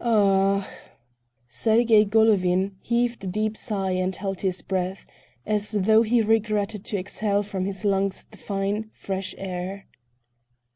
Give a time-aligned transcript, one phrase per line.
[0.00, 0.06] "U
[0.58, 0.66] ach!"
[1.48, 5.04] Sergey Golovin heaved a deep sigh and held his breath,
[5.44, 9.86] as though he regretted to exhale from his lungs the fine, fresh air.